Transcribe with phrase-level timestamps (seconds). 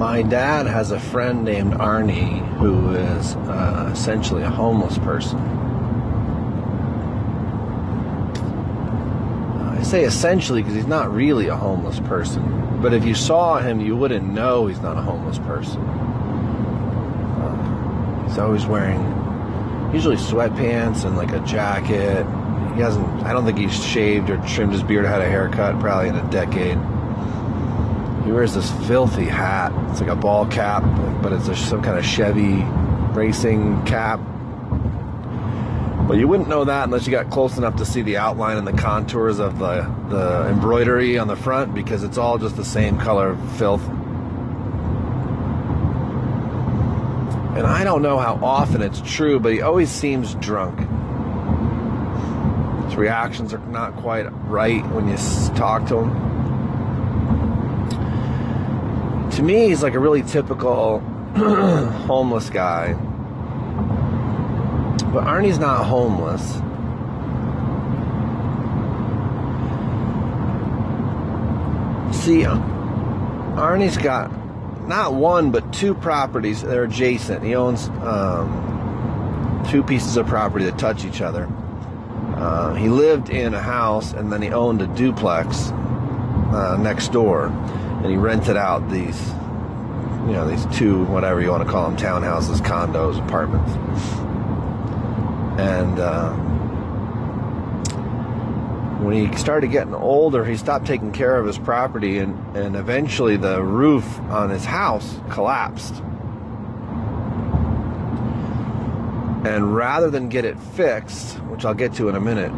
[0.00, 5.38] my dad has a friend named Arnie who is uh, essentially a homeless person.
[9.58, 12.80] I say essentially because he's not really a homeless person.
[12.80, 15.82] But if you saw him, you wouldn't know he's not a homeless person.
[17.42, 19.02] Uh, he's always wearing
[19.92, 22.24] usually sweatpants and like a jacket.
[22.74, 25.78] He hasn't, I don't think he's shaved or trimmed his beard or had a haircut
[25.78, 26.78] probably in a decade.
[28.30, 29.72] He wears this filthy hat.
[29.90, 30.84] It's like a ball cap,
[31.20, 32.62] but it's a, some kind of Chevy
[33.12, 34.20] racing cap.
[36.06, 38.64] But you wouldn't know that unless you got close enough to see the outline and
[38.64, 42.98] the contours of the, the embroidery on the front because it's all just the same
[42.98, 43.82] color filth.
[47.58, 50.78] And I don't know how often it's true, but he always seems drunk.
[52.84, 55.16] His reactions are not quite right when you
[55.56, 56.39] talk to him.
[59.40, 61.00] To me, he's like a really typical
[61.34, 62.94] homeless guy
[65.12, 66.42] but Arnie's not homeless.
[72.24, 72.42] See,
[73.56, 74.30] Arnie's got
[74.86, 77.42] not one but two properties that are adjacent.
[77.42, 81.48] He owns um, two pieces of property that touch each other.
[82.36, 87.48] Uh, he lived in a house and then he owned a duplex uh, next door,
[88.02, 89.18] and he rented out these,
[90.26, 93.72] you know, these two whatever you want to call them, townhouses, condos, apartments
[95.60, 96.32] and uh,
[99.02, 103.36] when he started getting older, he stopped taking care of his property, and, and eventually
[103.36, 105.96] the roof on his house collapsed.
[109.44, 112.52] And rather than get it fixed, which I'll get to in a minute,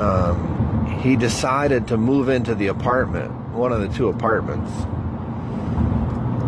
[0.00, 4.70] um, he decided to move into the apartment, one of the two apartments,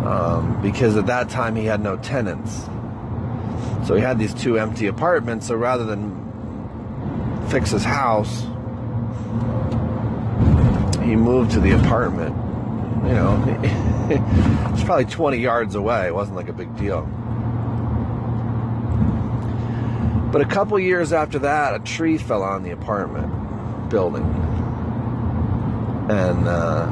[0.05, 2.65] um, because at that time he had no tenants.
[3.85, 5.47] So he had these two empty apartments.
[5.47, 8.41] So rather than fix his house,
[11.03, 12.35] he moved to the apartment.
[13.05, 13.59] You know,
[14.73, 16.07] it's probably 20 yards away.
[16.07, 17.01] It wasn't like a big deal.
[20.31, 24.23] But a couple years after that, a tree fell on the apartment building.
[26.09, 26.87] And, uh,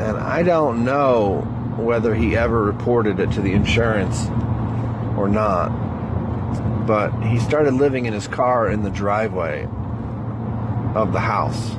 [0.00, 1.42] and I don't know
[1.76, 4.28] whether he ever reported it to the insurance
[5.14, 5.68] or not.
[6.86, 9.64] But he started living in his car in the driveway
[10.94, 11.72] of the house.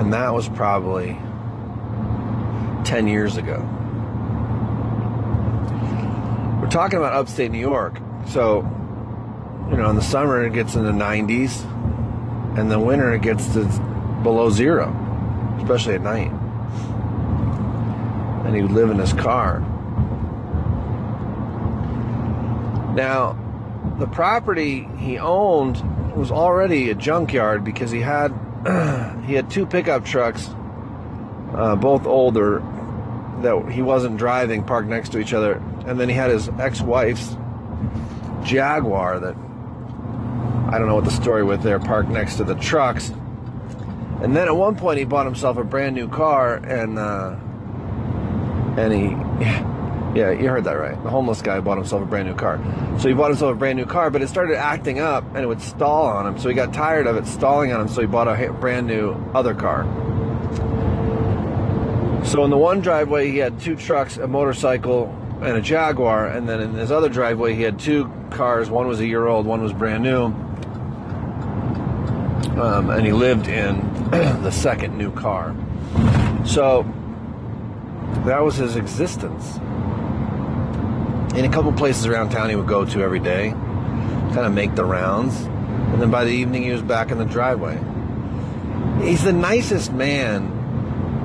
[0.00, 1.18] And that was probably
[2.84, 3.79] 10 years ago.
[6.70, 7.98] Talking about upstate New York.
[8.28, 8.58] So,
[9.70, 11.64] you know, in the summer it gets in the 90s,
[12.56, 13.64] and the winter it gets to
[14.22, 14.88] below zero,
[15.60, 16.30] especially at night.
[18.46, 19.60] And he would live in his car.
[22.94, 23.36] Now,
[23.98, 25.82] the property he owned
[26.16, 28.28] was already a junkyard because he had
[29.26, 30.50] he had two pickup trucks,
[31.54, 32.60] uh, both older,
[33.42, 37.36] that he wasn't driving, parked next to each other, and then he had his ex-wife's
[38.44, 39.36] Jaguar that
[40.72, 43.10] I don't know what the story with there, parked next to the trucks.
[44.22, 47.36] And then at one point he bought himself a brand new car and uh,
[48.76, 49.08] and he
[50.14, 51.00] yeah, you heard that right.
[51.02, 52.60] The homeless guy bought himself a brand new car.
[52.98, 55.46] So he bought himself a brand new car, but it started acting up and it
[55.46, 56.38] would stall on him.
[56.38, 59.12] So he got tired of it stalling on him, so he bought a brand new
[59.34, 59.84] other car.
[62.24, 66.48] So in the one driveway he had two trucks, a motorcycle, and a Jaguar, and
[66.48, 68.70] then in his other driveway he had two cars.
[68.70, 70.26] One was a year old, one was brand new.
[72.60, 73.80] Um, and he lived in
[74.10, 75.56] the second new car.
[76.44, 76.82] So
[78.24, 79.56] that was his existence.
[81.34, 84.74] In a couple places around town he would go to every day, kind of make
[84.74, 87.78] the rounds, and then by the evening he was back in the driveway.
[89.02, 90.59] He's the nicest man.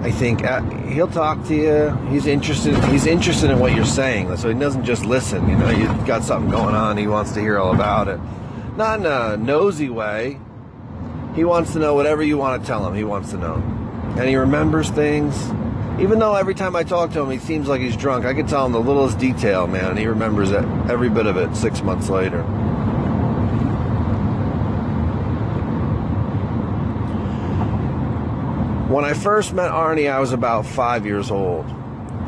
[0.05, 1.89] I think uh, he'll talk to you.
[2.11, 2.75] He's interested.
[2.85, 5.49] He's interested in what you're saying, so he doesn't just listen.
[5.49, 6.95] You know, you've got something going on.
[6.97, 8.19] He wants to hear all about it,
[8.77, 10.39] not in a nosy way
[11.35, 12.95] he wants to know whatever you want to tell him.
[12.95, 13.55] He wants to know.
[14.17, 15.35] And he remembers things.
[15.99, 18.47] Even though every time I talk to him, he seems like he's drunk, I can
[18.47, 21.81] tell him the littlest detail, man, and he remembers it, every bit of it six
[21.81, 22.41] months later.
[28.95, 31.65] When I first met Arnie, I was about five years old,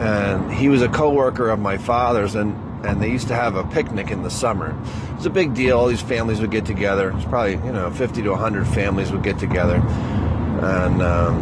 [0.02, 2.54] and he was a coworker of my father's, and
[2.86, 4.78] and they used to have a picnic in the summer.
[5.16, 5.78] was a big deal.
[5.80, 7.14] All these families would get together.
[7.16, 11.40] It's probably you know 50 to 100 families would get together, and um,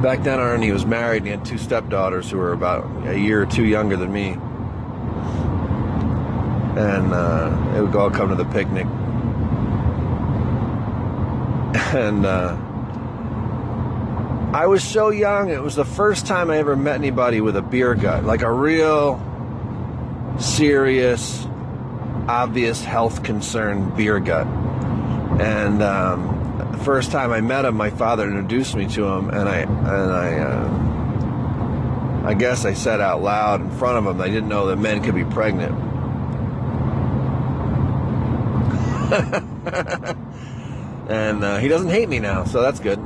[0.00, 3.42] back then Arnie was married and he had two stepdaughters who were about a year
[3.42, 4.28] or two younger than me,
[6.80, 8.86] and uh, they would all come to the picnic,
[11.96, 12.24] and.
[12.24, 12.56] Uh,
[14.52, 17.62] I was so young, it was the first time I ever met anybody with a
[17.62, 19.20] beer gut, like a real
[20.38, 21.46] serious,
[22.28, 24.46] obvious health concern beer gut.
[25.38, 29.48] And um, the first time I met him, my father introduced me to him, and
[29.48, 30.38] I and I.
[30.38, 30.84] Uh,
[32.24, 35.02] I guess I said out loud in front of him, I didn't know that men
[35.02, 35.72] could be pregnant.
[41.08, 42.98] and uh, he doesn't hate me now, so that's good.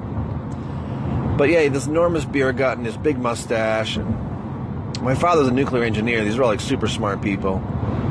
[1.37, 3.96] But yeah, this enormous beer gut and this big mustache.
[3.96, 6.25] And my father's a nuclear engineer.
[6.25, 7.61] These are all like super smart people,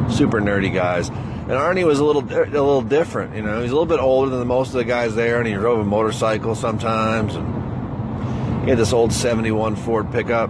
[0.10, 1.10] super nerdy guys.
[1.10, 3.62] And Arnie was a little a little different, you know.
[3.62, 5.86] He's a little bit older than most of the guys there, and he drove a
[5.86, 7.36] motorcycle sometimes.
[7.36, 10.50] And he had this old '71 Ford pickup.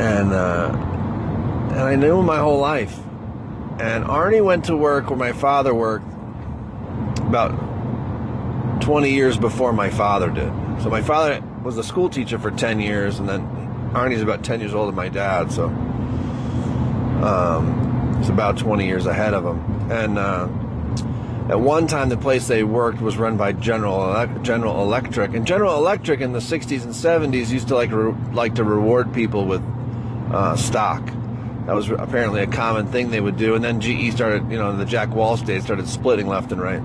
[0.00, 0.72] And uh,
[1.72, 2.98] and I knew him my whole life.
[3.78, 6.06] And Arnie went to work where my father worked
[7.18, 7.71] about
[8.82, 10.52] 20 years before my father did.
[10.82, 13.42] So my father was a school teacher for 10 years, and then
[13.92, 15.66] Arnie's about 10 years older than my dad, so
[17.22, 19.90] um, it's about 20 years ahead of him.
[19.90, 20.48] And uh,
[21.48, 25.76] at one time, the place they worked was run by General General Electric, and General
[25.76, 29.62] Electric in the 60s and 70s used to like re- like to reward people with
[30.32, 31.04] uh, stock.
[31.66, 33.54] That was apparently a common thing they would do.
[33.54, 36.82] And then GE started, you know, the Jack Welch days started splitting left and right.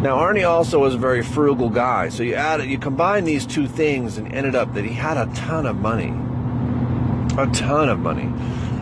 [0.00, 3.66] Now Arnie also was a very frugal guy, so you add you combine these two
[3.66, 6.14] things and ended up that he had a ton of money,
[7.36, 8.32] a ton of money,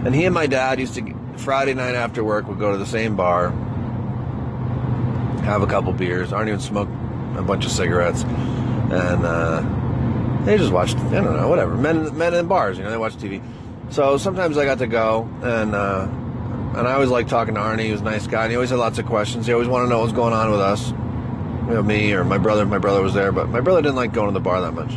[0.05, 2.85] and he and my dad used to Friday night after work would go to the
[2.85, 3.49] same bar,
[5.45, 6.33] have a couple beers.
[6.33, 6.89] Arnie would smoke
[7.39, 12.35] a bunch of cigarettes, and uh, they just watched I don't know whatever men men
[12.35, 13.43] in bars, you know they watch TV.
[13.89, 15.75] So sometimes I got to go and.
[15.75, 16.09] Uh,
[16.77, 17.87] and I always liked talking to Arnie.
[17.87, 18.43] He was a nice guy.
[18.43, 19.47] And he always had lots of questions.
[19.47, 20.93] He always wanted to know what was going on with us
[21.67, 22.65] you know, me or my brother.
[22.65, 24.93] My brother was there, but my brother didn't like going to the bar that much.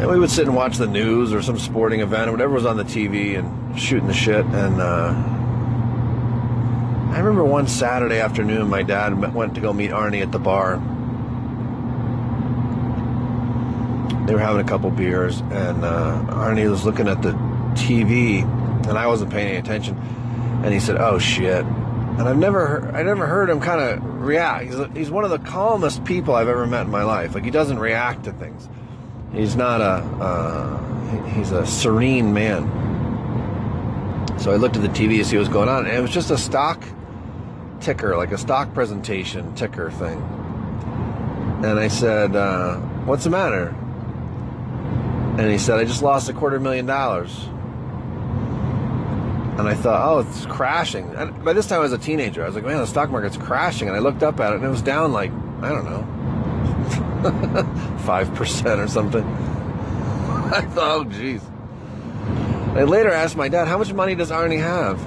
[0.00, 2.66] And we would sit and watch the news or some sporting event or whatever was
[2.66, 4.44] on the TV and shooting the shit.
[4.44, 5.14] And uh,
[7.14, 10.76] I remember one Saturday afternoon, my dad went to go meet Arnie at the bar.
[14.26, 17.32] They were having a couple beers, and uh, Arnie was looking at the
[17.74, 18.42] TV,
[18.86, 19.96] and I wasn't paying any attention.
[20.64, 21.64] And he said, "Oh shit."
[22.18, 24.66] And I've never I never heard him kind of react.
[24.66, 27.34] He's, he's one of the calmest people I've ever met in my life.
[27.34, 28.68] Like he doesn't react to things.
[29.32, 32.70] He's not a uh, he's a serene man.
[34.38, 36.10] So I looked at the TV to see what was going on, and it was
[36.10, 36.84] just a stock
[37.80, 40.22] ticker, like a stock presentation ticker thing.
[41.64, 42.76] And I said, uh,
[43.06, 43.74] "What's the matter?"
[45.36, 47.48] And he said, "I just lost a quarter million dollars."
[49.58, 51.14] And I thought, oh, it's crashing.
[51.14, 52.42] And by this time, I was a teenager.
[52.42, 53.86] I was like, man, the stock market's crashing.
[53.86, 55.30] And I looked up at it, and it was down like
[55.62, 59.24] I don't know, five percent or something.
[59.24, 61.42] I thought, oh, jeez.
[62.76, 65.00] I later asked my dad, how much money does Arnie have?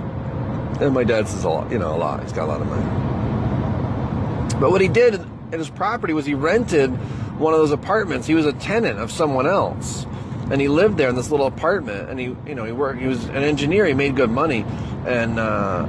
[0.82, 2.24] And my dad says a lot, you know, a lot.
[2.24, 4.60] He's got a lot of money.
[4.60, 5.16] But what he did
[5.52, 6.90] in his property was he rented
[7.38, 8.26] one of those apartments.
[8.26, 10.06] He was a tenant of someone else
[10.50, 13.08] and he lived there in this little apartment and he you know he worked he
[13.08, 14.66] was an engineer he made good money
[15.06, 15.86] and uh,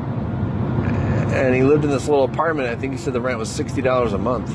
[1.30, 4.12] and he lived in this little apartment i think he said the rent was $60
[4.12, 4.52] a month.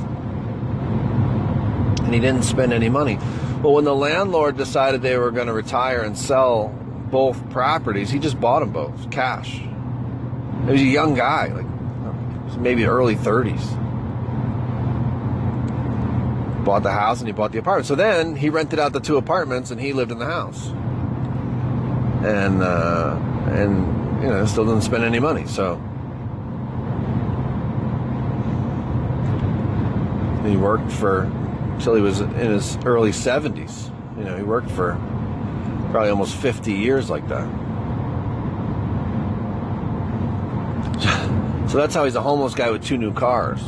[2.03, 3.17] And he didn't spend any money.
[3.62, 6.67] But when the landlord decided they were going to retire and sell
[7.10, 9.60] both properties he just bought them both cash.
[10.65, 13.82] He was a young guy like maybe early 30s
[16.63, 17.88] bought the house and he bought the apartment.
[17.88, 20.67] So then he rented out the two apartments and he lived in the house.
[22.25, 23.17] And uh,
[23.51, 25.46] and you know still didn't spend any money.
[25.48, 25.75] So
[30.46, 31.24] he worked for
[31.74, 33.89] until he was in his early 70s.
[34.17, 34.93] You know, he worked for
[35.91, 37.48] probably almost 50 years like that.
[41.65, 43.60] So that's how he's a homeless guy with two new cars.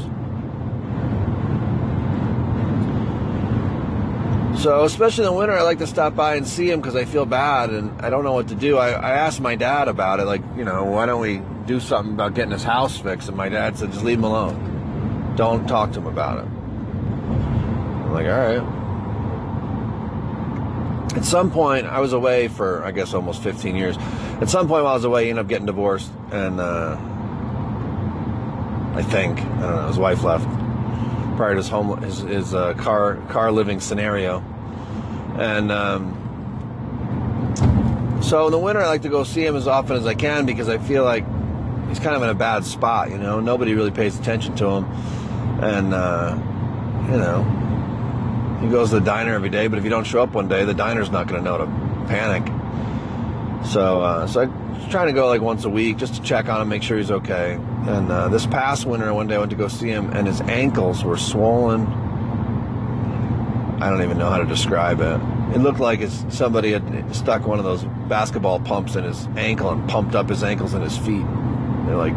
[4.65, 7.05] So, especially in the winter, I like to stop by and see him because I
[7.05, 8.79] feel bad and I don't know what to do.
[8.79, 12.15] I, I asked my dad about it, like, you know, why don't we do something
[12.15, 13.27] about getting his house fixed?
[13.27, 15.35] And my dad said, just leave him alone.
[15.35, 16.45] Don't talk to him about it.
[16.45, 18.63] I'm like, all right.
[21.15, 23.97] at some point, I was away for, I guess, almost 15 years.
[24.41, 26.97] At some point while I was away, he ended up getting divorced, and uh,
[28.95, 30.47] I think, I don't know, his wife left
[31.37, 34.43] prior to his home, his, his uh, car, car living scenario.
[35.37, 36.21] And um,
[38.21, 40.45] so in the winter, I like to go see him as often as I can
[40.45, 41.25] because I feel like
[41.89, 43.39] he's kind of in a bad spot, you know.
[43.39, 44.85] Nobody really pays attention to him.
[45.61, 46.37] And, uh,
[47.11, 47.43] you know,
[48.61, 50.65] he goes to the diner every day, but if you don't show up one day,
[50.65, 51.65] the diner's not going to know to
[52.07, 52.45] panic.
[53.65, 56.61] So, uh, so I'm trying to go like once a week just to check on
[56.61, 57.53] him, make sure he's okay.
[57.53, 60.41] And uh, this past winter, one day I went to go see him, and his
[60.41, 62.04] ankles were swollen.
[63.81, 65.19] I don't even know how to describe it.
[65.55, 69.87] It looked like somebody had stuck one of those basketball pumps in his ankle and
[69.89, 71.25] pumped up his ankles and his feet.
[71.85, 72.13] They're like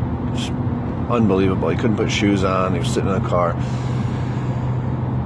[1.11, 1.69] unbelievable.
[1.69, 2.75] He couldn't put shoes on.
[2.75, 3.55] He was sitting in a car.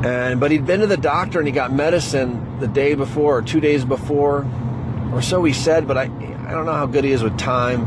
[0.04, 3.42] And but he'd been to the doctor and he got medicine the day before or
[3.42, 4.46] two days before,
[5.12, 5.86] or so he said.
[5.86, 7.82] But I I don't know how good he is with time,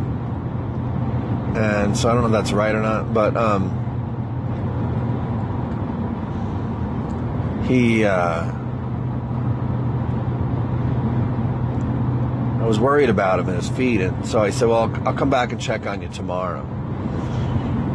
[1.57, 3.13] and so I don't know if that's right or not.
[3.13, 3.84] But um,
[7.67, 8.05] he.
[8.05, 8.51] Uh,
[12.61, 15.29] I was worried about him and his feet, and so I said, "Well, I'll, come
[15.29, 16.61] back and check on you tomorrow."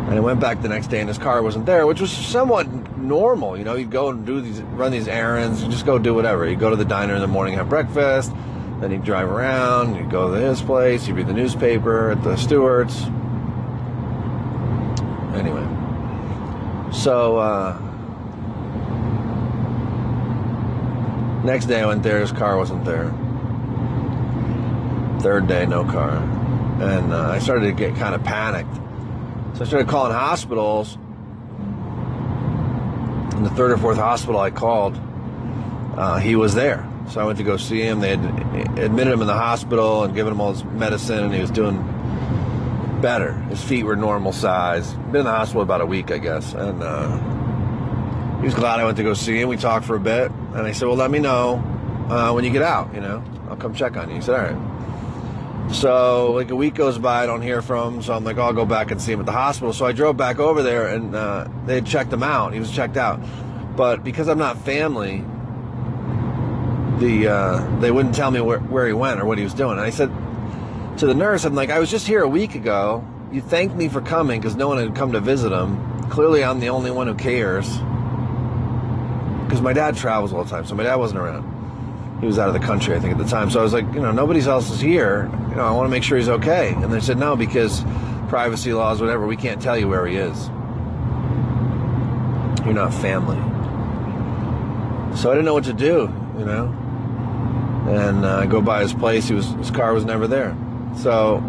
[0.08, 2.68] And I went back the next day, and his car wasn't there, which was somewhat
[2.98, 3.56] normal.
[3.56, 6.48] You know, you go and do these, run these errands, you just go do whatever.
[6.48, 8.32] You go to the diner in the morning, have breakfast,
[8.80, 12.36] then you drive around, you go to his place, you read the newspaper at the
[12.36, 13.02] Stewart's.
[15.34, 15.66] Anyway,
[16.92, 17.89] so uh,
[21.44, 23.10] next day I went there, his car wasn't there.
[25.20, 26.16] Third day, no car,
[26.80, 28.74] and uh, I started to get kind of panicked
[29.60, 30.94] so I started calling hospitals.
[33.36, 34.98] In the third or fourth hospital I called,
[35.98, 36.88] uh, he was there.
[37.10, 38.00] So I went to go see him.
[38.00, 38.24] They had
[38.78, 41.76] admitted him in the hospital and given him all his medicine, and he was doing
[43.02, 43.34] better.
[43.50, 44.94] His feet were normal size.
[44.94, 48.84] Been in the hospital about a week, I guess, and uh, he was glad I
[48.84, 49.50] went to go see him.
[49.50, 51.62] We talked for a bit, and I said, "Well, let me know
[52.08, 52.94] uh, when you get out.
[52.94, 54.70] You know, I'll come check on you." He said, "All right."
[55.72, 58.02] So like a week goes by, I don't hear from him.
[58.02, 59.72] So I'm like, I'll go back and see him at the hospital.
[59.72, 62.52] So I drove back over there, and uh, they checked him out.
[62.52, 63.20] He was checked out,
[63.76, 65.24] but because I'm not family,
[66.98, 69.72] the uh, they wouldn't tell me where, where he went or what he was doing.
[69.72, 70.10] And I said
[70.98, 73.06] to the nurse, I'm like, I was just here a week ago.
[73.30, 76.10] You thanked me for coming because no one had come to visit him.
[76.10, 77.78] Clearly, I'm the only one who cares
[79.50, 81.60] because my dad travels all the time, so my dad wasn't around
[82.20, 83.50] he was out of the country, I think, at the time.
[83.50, 85.30] So I was like, you know, nobody else is here.
[85.48, 86.74] You know, I want to make sure he's okay.
[86.74, 87.82] And they said, no, because
[88.28, 90.48] privacy laws, whatever, we can't tell you where he is.
[92.64, 93.38] You're not family.
[95.16, 96.66] So I didn't know what to do, you know.
[97.88, 99.26] And uh, I go by his place.
[99.26, 100.56] He was his car was never there.
[100.98, 101.42] So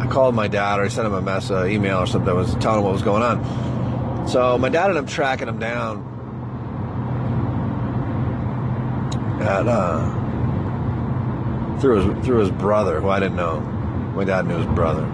[0.00, 2.30] I called my dad, or I sent him a mess, uh, email or something.
[2.30, 4.26] I was telling him what was going on.
[4.28, 6.11] So my dad ended up tracking him down
[9.42, 10.20] at uh,
[11.80, 13.60] through his through his brother, who I didn't know.
[14.14, 15.06] My dad knew his brother,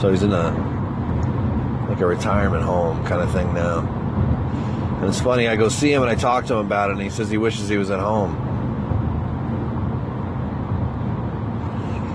[0.00, 3.80] so he's in a like a retirement home kind of thing now.
[5.00, 7.02] And it's funny, I go see him and I talk to him about it, and
[7.02, 8.34] he says he wishes he was at home.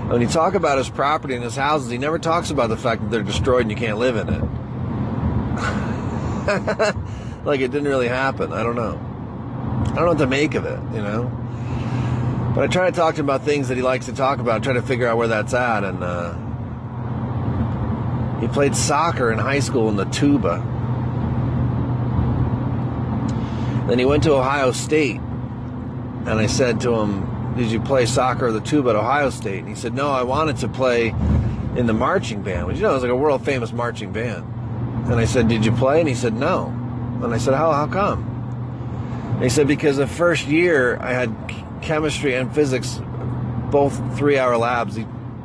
[0.08, 3.02] When you talk about his property and his houses, he never talks about the fact
[3.02, 4.42] that they're destroyed and you can't live in it.
[7.44, 8.52] like it didn't really happen.
[8.52, 8.98] I don't know.
[9.80, 11.30] I don't know what to make of it, you know.
[12.54, 14.62] But I try to talk to him about things that he likes to talk about,
[14.62, 15.84] try to figure out where that's at.
[15.84, 16.34] And uh,
[18.40, 20.64] he played soccer in high school in the tuba.
[23.88, 28.48] Then he went to Ohio State, and I said to him, "Did you play soccer
[28.48, 31.14] or the tuba at Ohio State?" And he said, "No, I wanted to play
[31.76, 34.44] in the marching band, which you know is like a world famous marching band."
[35.06, 36.66] And I said, "Did you play?" And he said, "No."
[37.22, 37.72] And I said, "How?
[37.72, 38.27] How come?"
[39.40, 41.32] He said, because the first year I had
[41.80, 43.00] chemistry and physics,
[43.70, 44.98] both three hour labs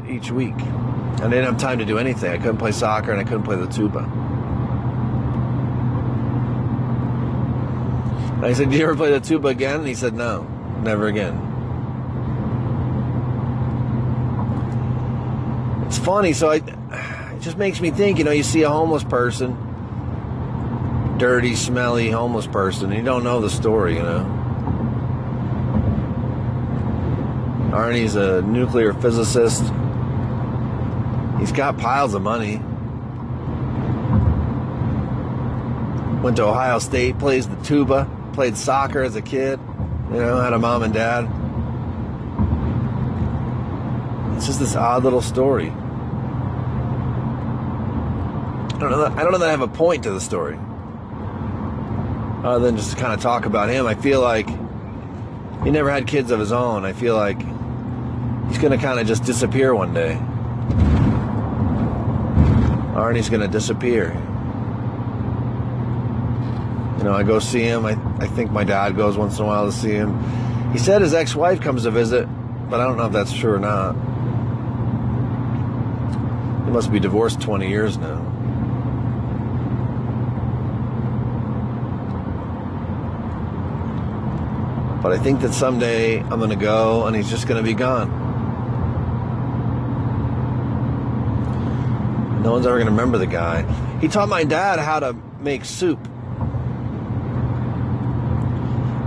[0.07, 0.55] each week.
[0.55, 2.31] And I didn't have time to do anything.
[2.31, 3.99] I couldn't play soccer and I couldn't play the tuba.
[8.43, 9.81] And I said, Do you ever play the tuba again?
[9.81, 10.41] And he said, No,
[10.81, 11.51] never again.
[15.85, 19.03] It's funny, so I, it just makes me think, you know, you see a homeless
[19.03, 19.55] person
[21.23, 22.91] dirty, smelly homeless person.
[22.91, 24.25] You don't know the story, you know.
[27.71, 29.61] Arnie's a nuclear physicist.
[31.39, 32.57] He's got piles of money.
[36.21, 39.61] Went to Ohio State, plays the tuba, played soccer as a kid,
[40.11, 41.29] you know, had a mom and dad.
[44.35, 45.69] It's just this odd little story.
[48.73, 49.03] I don't know.
[49.03, 50.59] That, I don't know that I have a point to the story,
[52.43, 53.87] other than just to kind of talk about him.
[53.87, 54.47] I feel like
[55.63, 56.83] he never had kids of his own.
[56.83, 57.39] I feel like
[58.47, 60.19] he's going to kind of just disappear one day.
[62.93, 64.13] Arnie's going to disappear.
[66.97, 67.85] You know, I go see him.
[67.85, 70.71] I, I think my dad goes once in a while to see him.
[70.71, 72.27] He said his ex wife comes to visit,
[72.69, 73.93] but I don't know if that's true or not.
[76.65, 78.21] He must be divorced 20 years now.
[85.03, 87.75] But I think that someday I'm going to go and he's just going to be
[87.75, 88.09] gone.
[92.41, 93.63] No one's ever going to remember the guy.
[93.99, 95.99] He taught my dad how to make soup.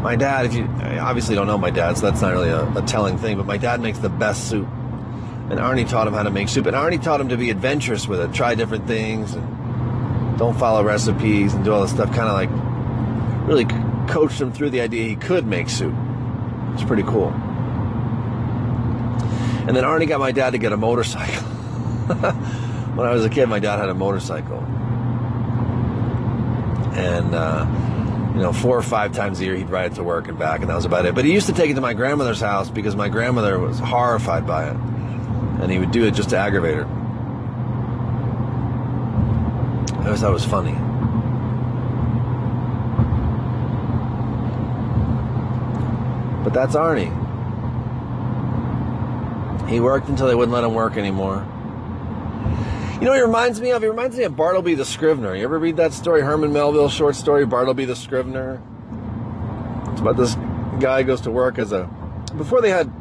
[0.03, 2.71] My dad, if you I obviously don't know my dad, so that's not really a,
[2.75, 4.69] a telling thing, but my dad makes the best soup.
[5.49, 6.67] And Arnie taught him how to make soup.
[6.67, 10.85] And Arnie taught him to be adventurous with it, try different things, and don't follow
[10.85, 12.13] recipes and do all this stuff.
[12.15, 12.51] Kind of like
[13.49, 13.65] really
[14.07, 15.95] coached him through the idea he could make soup.
[16.75, 17.29] It's pretty cool.
[19.67, 21.43] And then Arnie got my dad to get a motorcycle.
[22.95, 24.59] when I was a kid, my dad had a motorcycle.
[26.95, 27.67] And, uh,
[28.35, 30.61] you know, four or five times a year he'd ride it to work and back,
[30.61, 31.15] and that was about it.
[31.15, 34.47] But he used to take it to my grandmother's house because my grandmother was horrified
[34.47, 34.77] by it.
[34.77, 36.87] And he would do it just to aggravate her.
[39.95, 40.86] I always thought it was funny.
[46.47, 47.11] But that's Arnie.
[49.69, 51.45] He worked until they wouldn't let him work anymore.
[52.95, 53.83] You know what he reminds me of?
[53.83, 55.35] He reminds me of Bartleby the Scrivener.
[55.35, 58.63] You ever read that story, Herman Melville short story, Bartleby the Scrivener?
[59.91, 60.37] It's about this
[60.79, 61.91] guy goes to work as a.
[62.39, 62.93] Before they had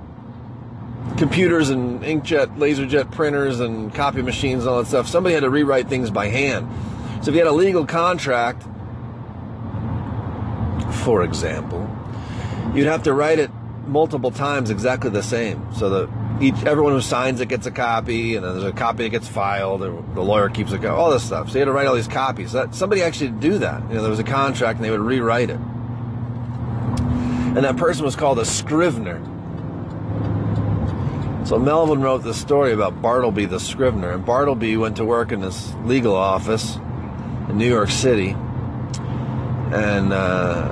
[1.15, 5.51] computers and inkjet, laserjet printers and copy machines and all that stuff, somebody had to
[5.51, 6.67] rewrite things by hand.
[7.23, 8.63] So if you had a legal contract,
[11.03, 11.88] for example,
[12.75, 13.49] you'd have to write it
[13.88, 16.09] multiple times exactly the same so that
[16.41, 19.27] each everyone who signs it gets a copy and then there's a copy that gets
[19.27, 21.47] filed and the lawyer keeps it all this stuff.
[21.47, 22.51] So you had to write all these copies.
[22.51, 23.81] That somebody actually did do that.
[23.89, 25.59] You know there was a contract and they would rewrite it.
[27.55, 29.23] And that person was called a scrivener.
[31.45, 35.39] So Melvin wrote this story about Bartleby the scrivener and Bartleby went to work in
[35.39, 36.75] this legal office
[37.49, 38.35] in New York City
[39.71, 40.71] and uh,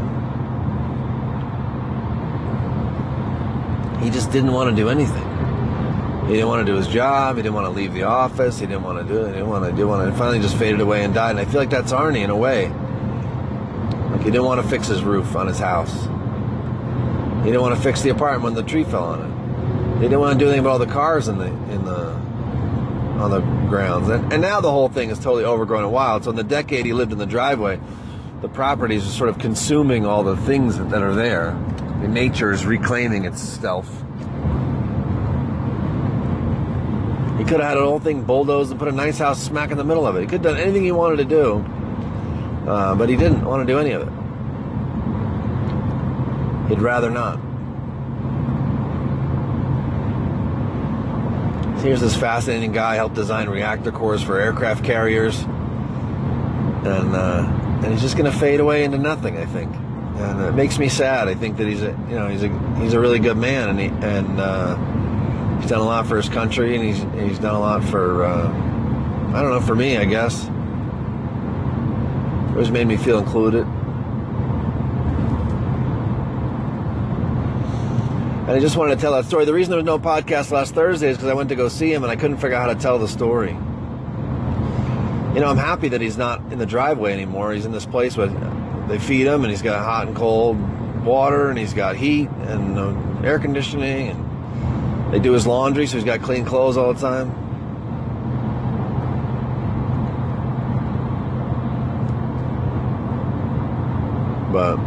[4.04, 5.24] he just didn't want to do anything.
[6.28, 7.36] He didn't want to do his job.
[7.36, 8.60] He didn't want to leave the office.
[8.60, 9.28] He didn't want to do it.
[9.28, 10.08] He didn't want to do it.
[10.08, 11.32] And finally just faded away and died.
[11.32, 12.70] And I feel like that's Arnie in a way.
[14.12, 15.94] Like he didn't want to fix his roof on his house.
[17.44, 19.98] He didn't want to fix the apartment when the tree fell on it.
[19.98, 22.12] He didn't want to do anything about all the cars in the in the
[23.20, 24.10] on the grounds.
[24.10, 26.24] And, and now the whole thing is totally overgrown and wild.
[26.24, 27.80] So in the decade he lived in the driveway,
[28.42, 31.52] the properties are sort of consuming all the things that are there.
[32.08, 33.88] Nature is reclaiming its itself.
[37.38, 39.78] He could have had an old thing bulldozed and put a nice house smack in
[39.78, 40.22] the middle of it.
[40.22, 41.66] He could have done anything he wanted to do,
[42.68, 44.10] uh, but he didn't want to do any of it.
[46.70, 47.40] He'd rather not.
[51.80, 57.46] So here's this fascinating guy helped design reactor cores for aircraft carriers, and uh,
[57.84, 59.38] and he's just going to fade away into nothing.
[59.38, 59.76] I think,
[60.16, 61.28] and it makes me sad.
[61.28, 62.50] I think that he's a you know he's a
[62.80, 64.40] he's a really good man, and he and.
[64.40, 65.04] Uh,
[65.64, 68.48] he's done a lot for his country, and he's he's done a lot for uh,
[69.34, 70.44] I don't know for me, I guess.
[70.44, 70.50] It
[72.52, 73.66] always made me feel included.
[78.42, 79.46] And I just wanted to tell that story.
[79.46, 81.94] The reason there was no podcast last Thursday is because I went to go see
[81.94, 83.52] him and I couldn't figure out how to tell the story.
[85.34, 87.54] You know, I'm happy that he's not in the driveway anymore.
[87.54, 88.28] He's in this place where
[88.88, 90.58] they feed him and he's got hot and cold
[91.04, 96.06] water and he's got heat and air conditioning and they do his laundry, so he's
[96.06, 97.30] got clean clothes all the time.
[104.52, 104.78] But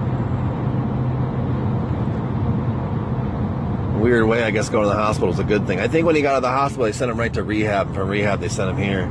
[4.00, 5.80] weird way, I guess going to the hospital is a good thing.
[5.80, 7.94] I think when he got out of the hospital, they sent him right to rehab.
[7.94, 9.10] From rehab, they sent him here.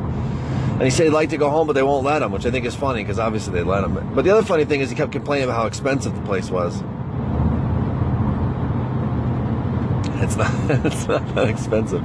[0.75, 2.51] And he said he'd like to go home, but they won't let him, which I
[2.51, 4.13] think is funny because obviously they let him.
[4.13, 6.81] But the other funny thing is he kept complaining about how expensive the place was.
[10.21, 10.51] It's not
[10.85, 12.03] it's not that expensive,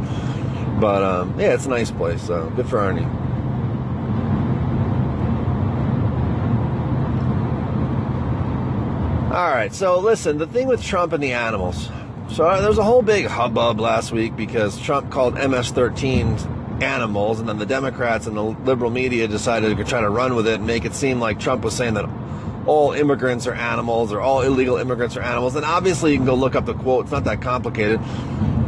[0.80, 2.22] but um, yeah, it's a nice place.
[2.22, 3.08] So good for Arnie.
[9.32, 11.88] All right, so listen, the thing with Trump and the animals.
[12.30, 17.40] So uh, there was a whole big hubbub last week because Trump called MS-13 animals,
[17.40, 20.54] and then the Democrats and the liberal media decided to try to run with it
[20.54, 22.08] and make it seem like Trump was saying that
[22.66, 25.56] all immigrants are animals or all illegal immigrants are animals.
[25.56, 27.06] And obviously, you can go look up the quote.
[27.06, 28.00] It's not that complicated.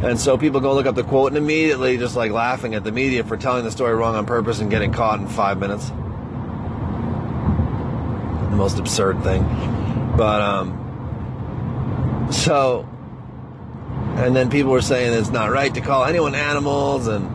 [0.03, 2.91] And so people go look up the quote and immediately just like laughing at the
[2.91, 5.89] media for telling the story wrong on purpose and getting caught in five minutes.
[8.49, 9.43] The most absurd thing.
[10.17, 12.87] But, um, so,
[14.17, 17.29] and then people were saying it's not right to call anyone animals, and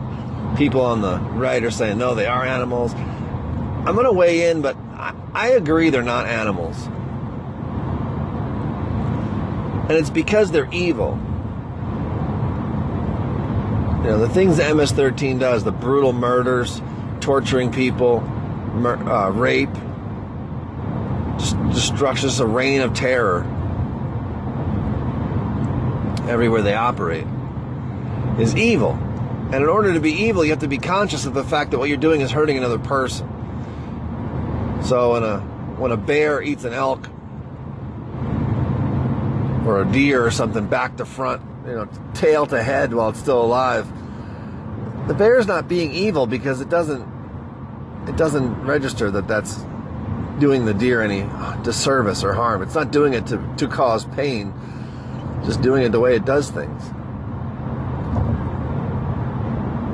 [0.57, 2.93] people on the right are saying no, they are animals.
[2.93, 6.87] I'm going to weigh in, but I, I agree they're not animals.
[9.87, 11.17] And it's because they're evil.
[14.03, 16.81] You know, the things MS 13 does, the brutal murders,
[17.21, 19.69] torturing people, mur- uh, rape,
[21.73, 23.43] destruction, just a reign of terror
[26.29, 27.25] everywhere they operate,
[28.39, 28.97] is evil.
[29.51, 31.79] And in order to be evil, you have to be conscious of the fact that
[31.79, 33.27] what you're doing is hurting another person.
[34.83, 35.39] So when a
[35.79, 37.07] when a bear eats an elk
[39.65, 43.19] or a deer or something back to front, you know, tail to head while it's
[43.19, 43.87] still alive,
[45.07, 47.07] the bear's not being evil because it doesn't
[48.07, 49.63] it doesn't register that that's
[50.39, 51.27] doing the deer any
[51.63, 52.61] disservice or harm.
[52.61, 54.53] It's not doing it to, to cause pain,
[55.43, 56.83] just doing it the way it does things.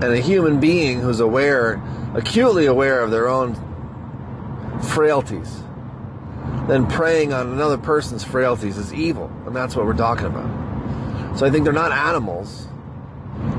[0.06, 1.82] And a human being who's aware,
[2.14, 3.56] acutely aware of their own
[4.94, 5.64] frailties,
[6.68, 9.32] then preying on another person's frailties is evil.
[9.48, 11.40] And that's what we're talking about.
[11.40, 12.68] So I think they're not animals,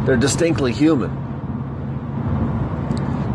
[0.05, 1.11] they're distinctly human.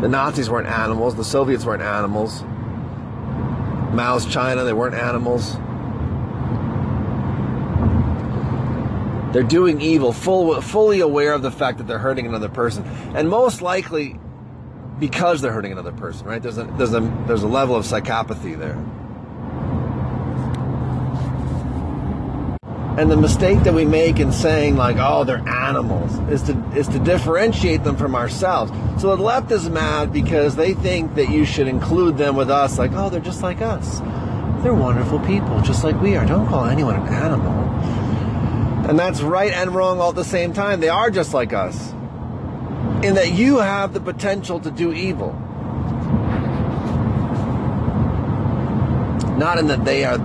[0.00, 2.42] The Nazis weren't animals, the Soviets weren't animals.
[3.92, 5.58] Mao's China, they weren't animals.
[9.32, 12.84] They're doing evil, full, fully aware of the fact that they're hurting another person.
[13.14, 14.18] And most likely
[14.98, 16.42] because they're hurting another person, right?
[16.42, 18.78] There's a, there's a, there's a level of psychopathy there.
[22.98, 26.86] And the mistake that we make in saying like, oh, they're animals, is to is
[26.88, 28.70] to differentiate them from ourselves.
[29.00, 32.78] So the left is mad because they think that you should include them with us,
[32.78, 34.00] like, oh, they're just like us.
[34.62, 36.26] They're wonderful people, just like we are.
[36.26, 37.52] Don't call anyone an animal.
[38.88, 40.80] And that's right and wrong all at the same time.
[40.80, 41.92] They are just like us.
[43.02, 45.32] In that you have the potential to do evil.
[49.38, 50.16] Not in that they are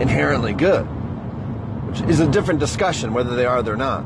[0.00, 0.86] inherently good
[1.92, 4.02] which is a different discussion whether they are or not.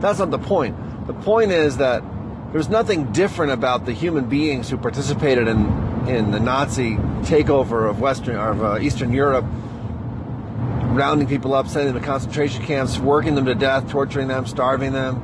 [0.00, 0.76] That's not the point.
[1.06, 2.02] The point is that
[2.50, 8.00] there's nothing different about the human beings who participated in in the Nazi takeover of
[8.00, 9.44] Western of uh, Eastern Europe,
[10.94, 14.92] rounding people up, sending them to concentration camps, working them to death, torturing them, starving
[14.92, 15.16] them,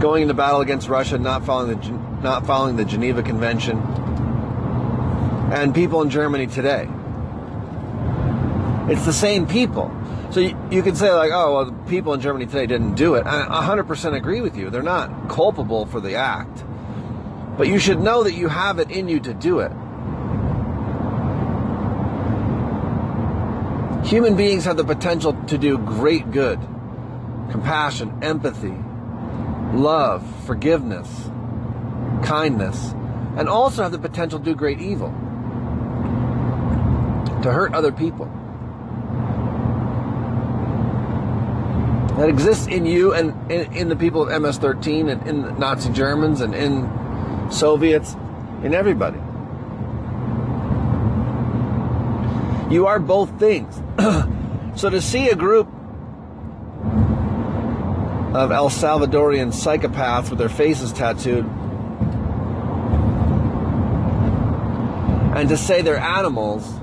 [0.00, 3.78] going into battle against Russia, not following the not following the Geneva Convention,
[5.52, 6.88] and people in Germany today.
[8.90, 9.94] It's the same people.
[10.30, 13.14] So you, you can say like, oh, well, the people in Germany today didn't do
[13.14, 13.26] it.
[13.26, 14.70] I 100% agree with you.
[14.70, 16.64] They're not culpable for the act.
[17.56, 19.72] But you should know that you have it in you to do it.
[24.08, 26.58] Human beings have the potential to do great good.
[27.50, 28.74] Compassion, empathy,
[29.74, 31.28] love, forgiveness,
[32.24, 32.94] kindness,
[33.36, 35.10] and also have the potential to do great evil.
[37.42, 38.32] To hurt other people.
[42.16, 46.40] that exists in you and in, in the people of MS-13 and in Nazi Germans
[46.40, 46.90] and in
[47.48, 48.14] Soviets,
[48.64, 49.20] in everybody.
[52.70, 53.74] You are both things.
[54.76, 55.68] so to see a group
[58.34, 61.46] of El Salvadorian psychopaths with their faces tattooed
[65.34, 66.78] and to say they're animals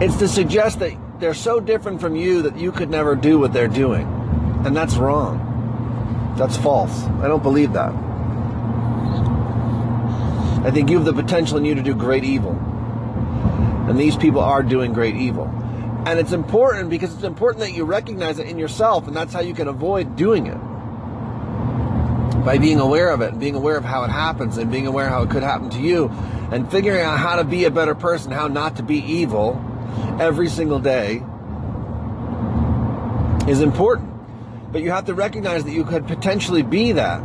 [0.00, 3.52] It's to suggest that they're so different from you that you could never do what
[3.52, 4.06] they're doing.
[4.64, 6.34] And that's wrong.
[6.38, 7.02] That's false.
[7.20, 7.92] I don't believe that.
[10.64, 12.52] I think you have the potential in you to do great evil.
[13.88, 15.46] And these people are doing great evil.
[16.04, 19.40] And it's important because it's important that you recognize it in yourself, and that's how
[19.40, 20.58] you can avoid doing it.
[22.44, 25.08] By being aware of it, and being aware of how it happens, and being aware
[25.08, 26.08] how it could happen to you,
[26.50, 29.60] and figuring out how to be a better person, how not to be evil,
[30.20, 31.22] every single day
[33.48, 34.10] is important.
[34.72, 37.22] But you have to recognize that you could potentially be that.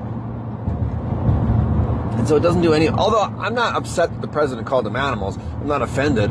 [2.24, 2.88] And so it doesn't do any.
[2.88, 6.30] Although I'm not upset that the president called them animals, I'm not offended.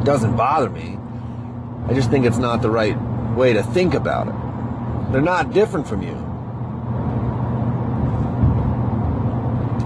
[0.00, 0.98] It doesn't bother me.
[1.86, 3.00] I just think it's not the right
[3.36, 4.34] way to think about it.
[5.12, 6.14] They're not different from you.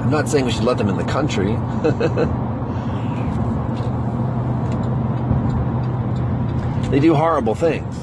[0.00, 1.48] I'm not saying we should let them in the country.
[6.90, 7.94] they do horrible things.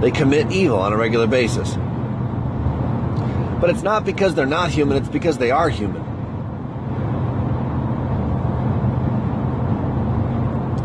[0.00, 1.76] They commit evil on a regular basis.
[3.60, 6.04] But it's not because they're not human, it's because they are human.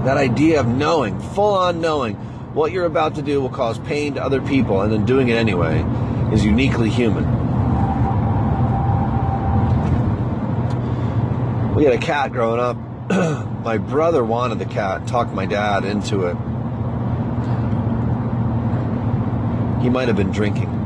[0.06, 2.16] That idea of knowing, full on knowing,
[2.56, 5.36] what you're about to do will cause pain to other people, and then doing it
[5.36, 5.86] anyway
[6.34, 7.24] is uniquely human.
[11.76, 12.78] We had a cat growing up.
[13.64, 16.36] my brother wanted the cat, talked my dad into it.
[19.84, 20.83] He might have been drinking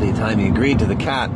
[0.00, 1.30] the time he agreed to the cat.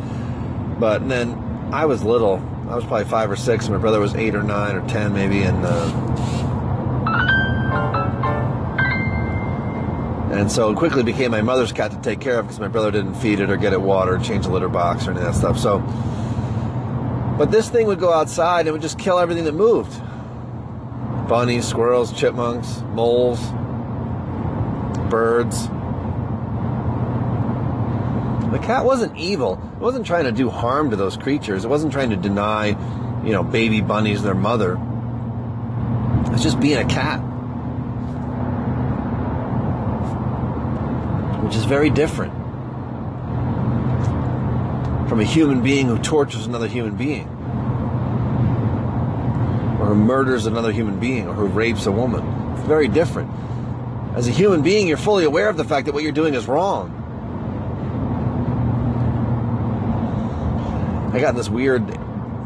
[0.78, 1.34] But then
[1.72, 2.36] I was little.
[2.68, 5.12] I was probably five or six, and my brother was eight or nine or ten,
[5.12, 6.10] maybe, and uh,
[10.30, 12.92] And so it quickly became my mother's cat to take care of because my brother
[12.92, 15.34] didn't feed it or get it watered, change the litter box or any of that
[15.34, 15.58] stuff.
[15.58, 15.80] So,
[17.36, 19.92] but this thing would go outside and would just kill everything that moved
[21.28, 23.40] bunnies, squirrels, chipmunks, moles,
[25.10, 25.68] birds.
[28.62, 29.60] Cat wasn't evil.
[29.74, 31.64] It wasn't trying to do harm to those creatures.
[31.64, 32.68] It wasn't trying to deny,
[33.24, 34.78] you know, baby bunnies their mother.
[36.32, 37.20] It's just being a cat.
[41.50, 42.32] which is very different
[45.08, 47.26] from a human being who tortures another human being,
[49.80, 52.24] or who murders another human being, or who rapes a woman.
[52.52, 53.32] It's very different.
[54.14, 56.46] As a human being, you're fully aware of the fact that what you're doing is
[56.46, 56.99] wrong.
[61.12, 61.90] I got this weird,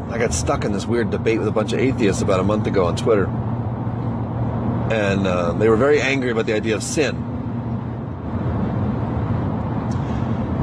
[0.09, 2.67] I got stuck in this weird debate with a bunch of atheists about a month
[2.67, 3.25] ago on Twitter.
[4.91, 7.33] And uh, they were very angry about the idea of sin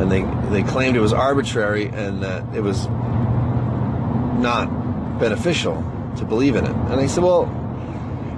[0.02, 2.86] and they they claimed it was arbitrary and that it was
[4.38, 4.66] not
[5.18, 5.76] beneficial
[6.16, 6.72] to believe in it.
[6.72, 7.46] And I said, well,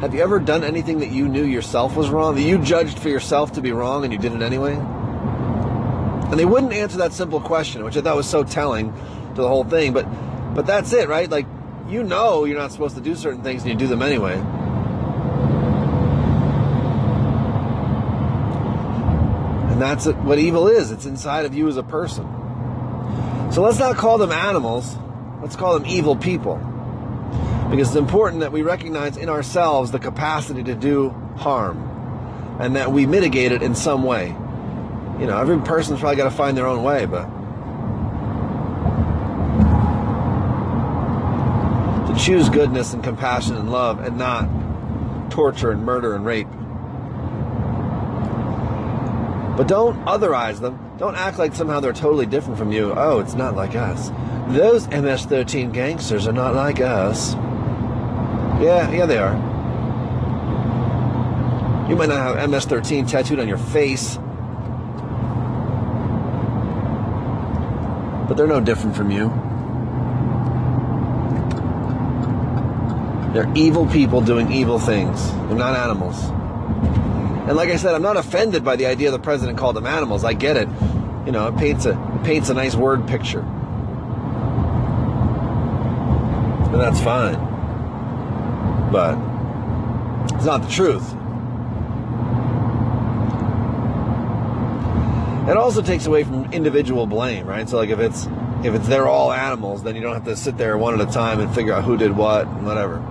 [0.00, 3.08] have you ever done anything that you knew yourself was wrong, that you judged for
[3.08, 4.74] yourself to be wrong, and you did it anyway?
[4.74, 8.92] And they wouldn't answer that simple question, which I thought was so telling
[9.36, 9.92] to the whole thing.
[9.92, 10.06] But
[10.54, 11.28] but that's it, right?
[11.28, 11.46] Like
[11.88, 14.34] you know you're not supposed to do certain things, and you do them anyway.
[19.72, 20.92] And that's what evil is.
[20.92, 22.24] It's inside of you as a person.
[23.50, 24.96] So let's not call them animals.
[25.42, 26.56] Let's call them evil people.
[27.70, 32.92] Because it's important that we recognize in ourselves the capacity to do harm and that
[32.92, 34.28] we mitigate it in some way.
[35.18, 37.28] You know, every person's probably got to find their own way, but
[42.14, 44.48] to choose goodness and compassion and love and not
[45.30, 46.48] torture and murder and rape.
[49.56, 50.78] But don't otherize them.
[50.98, 52.92] Don't act like somehow they're totally different from you.
[52.96, 54.10] Oh, it's not like us.
[54.48, 57.34] Those MS 13 gangsters are not like us.
[58.62, 59.34] Yeah, yeah, they are.
[61.88, 64.16] You might not have MS 13 tattooed on your face,
[68.28, 69.32] but they're no different from you.
[73.34, 75.28] They're evil people doing evil things.
[75.32, 76.22] They're not animals.
[77.48, 80.24] And like I said, I'm not offended by the idea the president called them animals.
[80.24, 80.68] I get it.
[81.26, 83.40] You know, it paints a it paints a nice word picture.
[86.70, 87.34] And that's fine.
[88.92, 89.18] But
[90.36, 91.12] it's not the truth.
[95.50, 97.68] It also takes away from individual blame, right?
[97.68, 98.26] So like if it's
[98.62, 101.12] if it's they're all animals, then you don't have to sit there one at a
[101.12, 103.04] time and figure out who did what and whatever.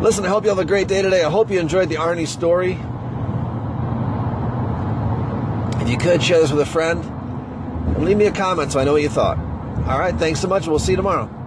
[0.00, 1.24] Listen, I hope you have a great day today.
[1.24, 2.78] I hope you enjoyed the Arnie story.
[5.82, 8.84] If you could, share this with a friend and leave me a comment so I
[8.84, 9.38] know what you thought.
[9.88, 10.68] All right, thanks so much.
[10.68, 11.37] We'll see you tomorrow.